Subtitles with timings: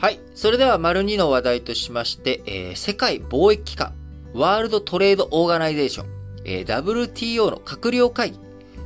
[0.00, 0.20] はい。
[0.36, 3.94] それでは、丸2の話題としまして、えー、世界貿易機関、
[4.32, 6.06] ワールドトレードオーガナイゼーション、
[6.44, 8.38] えー、WTO の閣僚会議、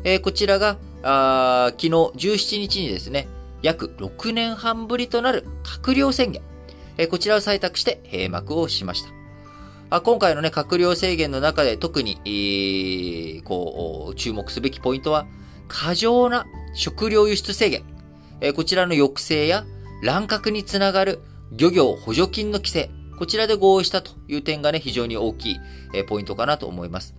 [0.04, 3.28] えー、こちらが、あ昨日17日にですね、
[3.60, 6.40] 約6年半ぶりとなる閣僚宣言、
[6.96, 9.10] えー、こちらを採択して閉幕をしました。
[9.90, 15.26] あ今回のね、閣僚制限の中で特に、えー、こう、注目すべきポイントは、
[15.68, 17.82] 過剰な食料輸出制限、
[18.40, 19.66] えー、こちらの抑制や
[20.02, 21.20] 乱獲につながる
[21.52, 25.60] 漁業補助金の規制、こちらで合意したという点がね、非常に大きい、
[25.94, 27.14] えポイントかなと思います。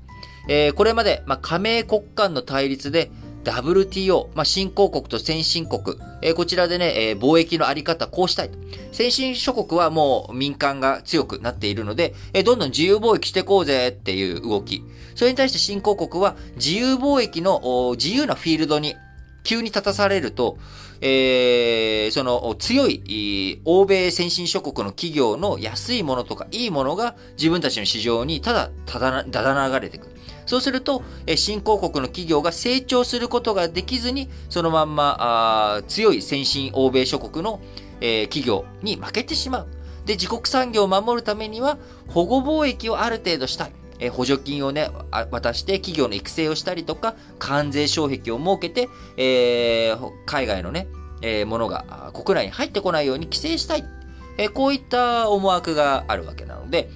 [0.50, 3.10] えー、これまで、まあ、加盟国間の対立で、
[3.46, 8.58] WTO、まあ、新興国と先進国、えー、こちらでね、えー、貿易のあり方、こうしたいと。
[8.92, 14.84] 先進諸国はもう民間が強くなっているので、えー、どんどん自由貿易していこうぜっていう動き。
[15.16, 18.96] それに対して新興国は自由貿易の自由なフィールドに
[19.44, 20.58] 急に立たされると、
[21.02, 30.14] えー、その強い欧米先進諸国の企業の安いものとかいいものが自分たちの市場にただただだ流れてくる。
[30.46, 31.04] そうすると、
[31.36, 37.62] 新興国の企業が成長することができずに、そのまんまあ強い先進欧米諸国の、
[38.02, 39.68] えー、企業に負けてしまう。
[40.06, 41.78] で、自国産業を守るためには、
[42.10, 43.72] 保護貿易をある程度したい。
[44.04, 44.90] え補助金をね、
[45.32, 50.88] 渡して企業の育成をしたりとか、関税障壁を設けて、えー、海外のね、
[51.22, 53.86] えー、ものが国内に入ってこないように規制したい。
[54.38, 56.90] えー、こういった思惑があるわけなので、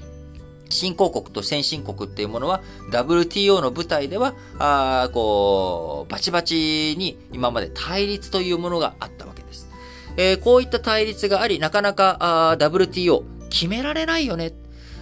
[0.69, 9.69] 新興国と先進国っていうものは WTO の舞台では、あこう、バチバチに今まで対立というものがあったわけです。
[10.17, 14.51] えー、こういった対立があり、なかなかあ WTO 決められないよね。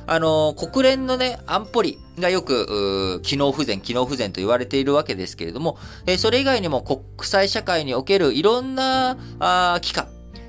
[0.07, 10.07] あの、国連のね、安保理がよく、機能不全、機能不全と言われているわけですけれども、え、それ以外にも国際社会におけるいろんな、あ機関、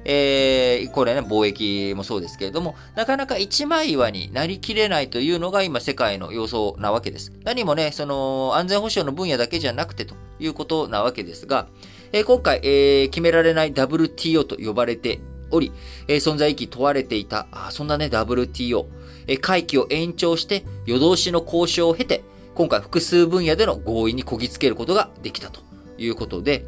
[0.09, 7.33] えー、これね、貿易もそうですけれども、なかなか一枚岩になりきれないというのが今世界の様相なわけです。
[7.43, 11.67] 何もね、その、安全保障の分野だけじゃなくてということなわけですが、
[12.13, 15.21] えー、今回、えー、決められない WTO と呼ばれて
[15.51, 15.73] おり、
[16.07, 18.87] えー、存在意義問われていた、あそんなね、WTO、
[19.27, 22.23] え、会期を延長して夜通しの交渉を経て、
[22.55, 25.61] 今回複数分野での合意にこぎつけることができたと
[25.99, 26.65] いうことで、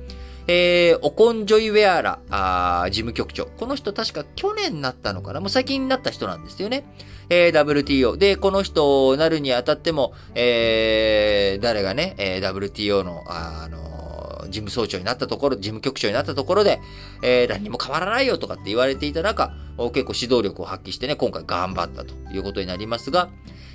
[0.50, 3.46] えー、オコンジョイウェアラあ事務局長。
[3.46, 5.40] この人確か去年になったのかな？
[5.40, 6.84] もう最近になった人なんですよね。
[7.28, 8.16] えー、WTO。
[8.16, 16.80] で、この人なるにあたっても、えー、誰がね、えー、WTO の、あの、事務総長になったところ、事務局長になったところで、
[17.22, 19.52] えー、何も変わらないよとかって言われていた中、
[19.92, 23.30] 結構指導力を発揮してね、今回頑張ったということになりますが、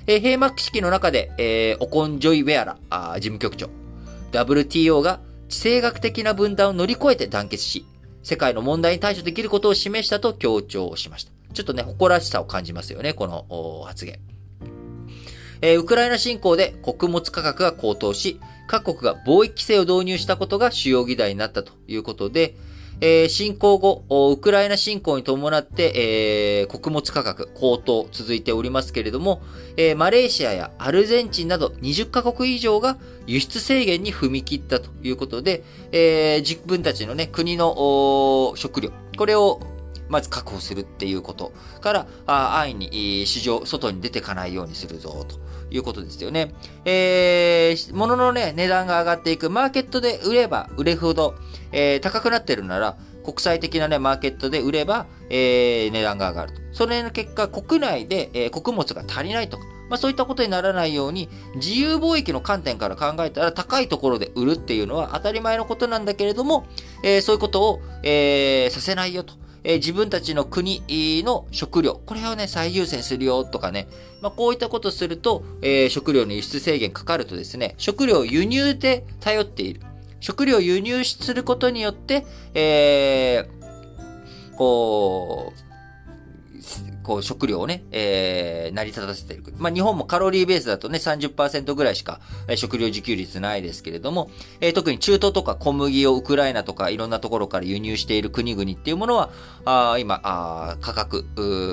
[0.06, 3.70] えー、閉幕式の中で、えー、オコンジョイウェアラあ事務局長、
[4.32, 7.86] WTO が地政学的な分断を乗り越えて団結し、
[8.22, 11.32] 世界の問題に対処できることを示したと強調しました。
[11.52, 14.18] ちょっとね、誇らしさを感じますよね、この発言。
[15.62, 22.56] えー、ウクライナ侵攻で穀物価格が高騰し、各国が貿易規制を導入したことが主要議題になったということで、
[23.00, 29.42] えー、侵攻後、ウクライナ侵攻に伴って、えー、穀物価格高騰続いておりますけれども、
[29.76, 32.96] えー、マレーシアやアルゼンチンなど20カ国以上が
[33.26, 39.60] 輸出制限に踏み切ったということで、え、自分たちのね、国の食料、これを
[40.08, 45.36] まず確保するっていうことから、あ安易に市場、外に出てかないようにするぞ、と
[45.70, 46.54] いうことですよね。
[46.84, 49.50] えー、物のね、値段が上がっていく。
[49.50, 51.34] マーケットで売れば売れほど、
[51.72, 56.60] えー、高くなってるなら、国際的なね、マーケットで売れば、えー、値段が上がると。
[56.72, 66.66] それの結果、国内で、えー、穀物が足りないとか、まあそういったことにならないように、自由貿易の観点から考えたら高いところで売るっていうのは当たり前のことなんだけれども、
[67.02, 69.34] えー、そういうことを、えー、させないよと。
[69.64, 70.82] え、自分たちの国
[71.24, 73.88] の食料、これをね、最優先するよとかね、
[74.20, 79.80] まあ、こういったことすると、え、食料の輸出制限かかるとですね、食料輸入で頼っている。
[80.20, 82.24] 食料輸入することによって、
[82.54, 85.64] えー、こう、
[87.04, 89.44] こう食料をね、えー、成り立たせている。
[89.58, 94.30] まあ、日本もカロリーベースだとね、30%ぐらいしか、え食料自給率ないですけれども、
[94.60, 99.30] えー、特に中東とか小麦をウクライナとかいろんなところから輸入している国々っていうものは、
[99.66, 101.24] あ今あ、価格、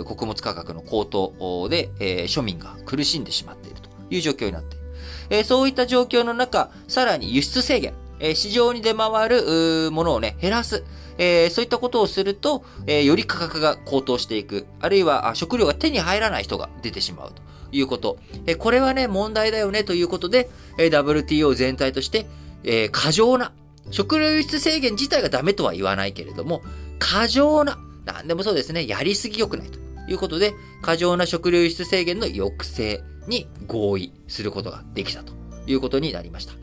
[0.05, 4.85] 穀物価格の高騰で、えー、庶民が苦しんでしまっているという状況になっている。
[5.29, 10.83] えー、そういった状況の中、さらに輸出制限、え、市場に出回るものをね、減らす。
[11.17, 14.65] えー、そういったことをすると、えー、より価格が高騰していく。
[14.79, 17.41] あるいは食料が手に入らない人が出てしまうと
[17.71, 18.17] いうこと。
[18.45, 22.27] えー、これはね、問題だよねということで、え WTO 全体として、
[22.63, 23.51] え過剰な、
[23.89, 26.61] 食料輸出制限自体がダメとは言わないけれども、
[26.99, 29.79] 過剰な何でもそうですね、やりすぎ良くないと
[30.09, 35.33] いうことで、過剰な食料輸出制限の抑制に合意することができたと
[35.67, 36.53] いうことになりました。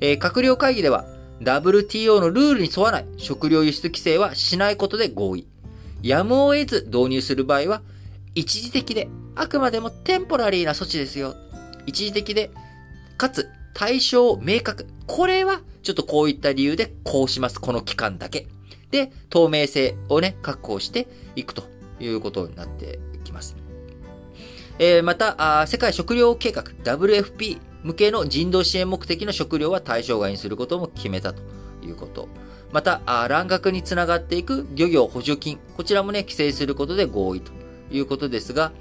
[0.00, 1.04] えー、閣僚会議では、
[1.42, 5.46] WTO のルールに沿わない食料輸出規制はしないことで合意。
[6.02, 7.82] やむを得ず導入する場合は、
[8.34, 11.34] 一時的で、あくまでもテンポラリーな措置ですよ。
[11.86, 12.50] 一時的で、
[13.16, 14.86] かつ対象を明確。
[15.06, 17.60] これは、ちょっとこういった理由でこうします。
[17.60, 18.46] この期間だけ。
[18.90, 21.64] で、透明性をね、確保していくと
[22.00, 23.56] いうことになっていきます。
[24.78, 31.42] えー、また世界食糧計画 WFP 向けの人道支援目的の食料は対象外にすることも決めたと
[31.82, 32.28] いうこと。
[32.72, 37.52] また、乱獲につながっていく漁業補助金、こちらもね、規制することで合意と
[37.90, 38.72] いうことですが、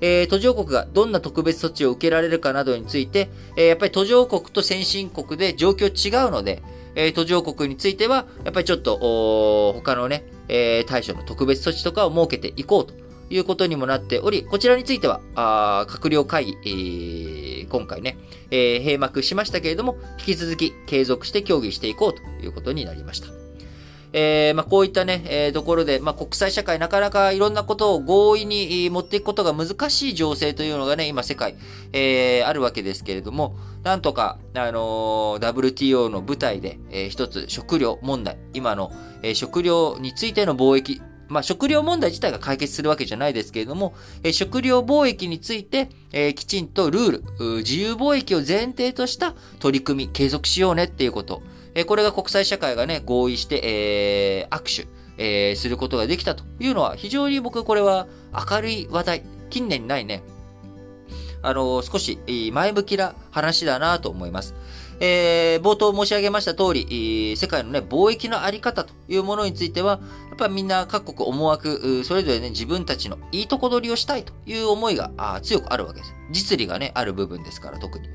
[0.00, 6.62] えー、途上国がどんな特別措置を受けられるかなどについて、えー、やっぱり途上国と先進国で状況違うので、
[6.94, 18.18] えー、途上国については、やっぱりちょっと、他のね、えー、対処の特別措置とかを設けていこうということにもなっており、こちらについては、あ閣僚会議、えー、今回ね、
[18.50, 23.38] えー、閉幕しましたけれども、引き続き継続して協議していこうということになりました。
[24.12, 31.56] えー、まあ、こういったね、えー、ところで、まあ、国際社会なかなかいろんなことを合意に持っていくことが難しい情勢というのがね、今世界、
[31.92, 38.92] えー、あるわけですけれども、なんとか、あの、WTO の舞台で、えー、一つ食料問題、今の、
[39.22, 51.42] えー、食料についての貿易、まあ、食料問題自体が解決するわけじゃないですけれども、え、食料貿易について、えー、きちんとルール、自由貿易を前提とした取り組み、継続しようねっていうこと。
[51.74, 54.88] えこれが国際社会がね、合意して、えー、握手、
[55.18, 58.06] え、することができたというのは、非常に僕これは
[58.50, 60.22] 明るい話題、近年ないね、
[61.42, 62.18] あの、少し
[62.52, 64.54] 前向きな話だなと思います。
[65.00, 75.10] えー、冒頭申し上げました通り、世界のね、貿易のあり方というものについては、やっぱみんな各国思惑、それぞれね、自分たちのいいとこ取りをしたいという思いが
[75.42, 76.14] 強くあるわけです。
[76.30, 78.08] 実利がね、ある部分ですから、特に。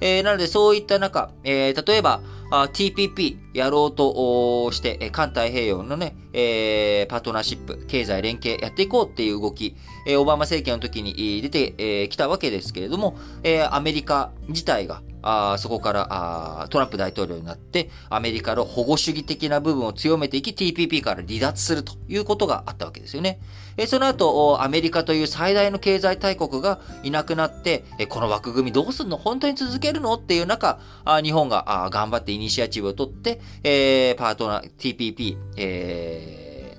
[0.00, 2.20] えー、なので、そういった中、えー、例えば、
[2.50, 9.76] TPP やろうとして、環太平洋のね、えー、パートナーシップ、経済連携やっていこうっていう動き、
[10.06, 23.40] えー、オバマ政権の時に出てき、えー、たわけですけれども、えー、アメリカ自体が、あそこからあトランプ大統領になって、アメリカの保護主義的な部分を強めていき、TPP から離脱するということがあったわけですよね。
[23.76, 29.16] えその後、アメリカという最大の経済大国がいなくなって、えこの枠組みどうすんの？
[29.16, 30.14] 本当に続けるの？
[30.14, 36.78] っていう中、あ日本があ頑張ってイニシアチブを取って、えー、パートナー、TPP、え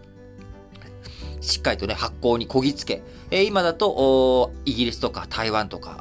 [1.40, 3.02] ー、しっかりとね、発行にこぎつけ、
[3.32, 6.00] えー、今だと、イギリスとか台湾とか、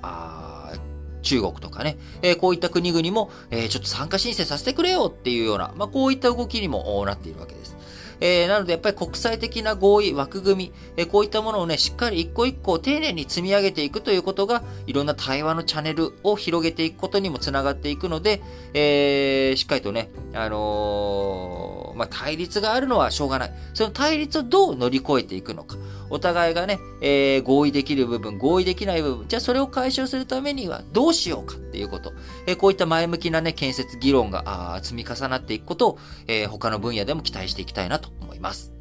[1.29, 7.77] 中国とかね、え、こういった国々も、え、ちょっと参加申請させてくれよっていうような、まあ、こういった動きにもなっているわけです。
[8.21, 18.43] えー、なのでやっぱり国際的な合意、枠組み、えー、こういったものをね、しっかり一個一個丁寧に積み上げていくということが、いろんな対話のチャンネルを広げていくことにもつながっていくので、
[18.73, 23.53] えー、しっかりとね、あのまあ、対立があるのはしょうがない。
[23.75, 25.77] その対立をどう乗り越えていくのか。
[26.11, 32.13] お互いがね、えー、合意できる部分、合意できない部分、じゃあそれを解消するためにはどうしようかっていうこと。
[32.47, 38.78] えー、こういった前向きなね、建設議論が積み重なっていくことを、えー、他の分野でも期待していきたいなと思います。